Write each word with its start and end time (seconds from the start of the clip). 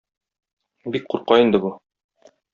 Бик 0.95 1.05
курка 1.15 1.39
инде 1.45 1.61
бу. 1.67 1.73